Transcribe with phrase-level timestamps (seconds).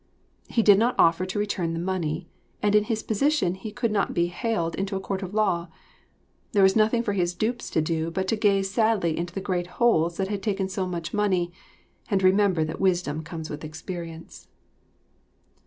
[0.47, 2.27] He did not offer to return the money,
[2.59, 5.67] and in his position he could not be haled into a court of law;
[6.53, 9.67] there was nothing for his dupes to do but to gaze sadly into the great
[9.77, 11.53] holes that had taken so much money,
[12.09, 14.47] and remember that wisdom comes with experience.